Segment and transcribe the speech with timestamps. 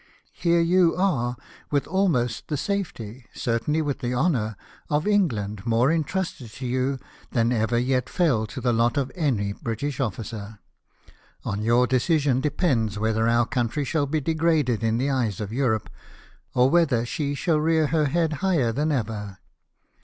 [0.33, 1.37] Here you are,
[1.69, 4.57] with almost the safety— certainly with the honour—
[4.89, 6.97] of England more entrusted to you
[7.33, 10.57] than ever yet fell to the lot of any British officer.
[11.45, 15.87] On your decision depends whether our country shall be degraded in the eyes of Europe,
[16.55, 19.37] or whether she shall rear her head higher than ever.